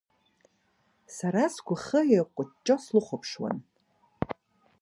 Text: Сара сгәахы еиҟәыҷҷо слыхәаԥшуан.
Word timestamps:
Сара 1.15 1.43
сгәахы 1.53 1.99
еиҟәыҷҷо 2.15 2.75
слыхәаԥшуан. 2.83 3.57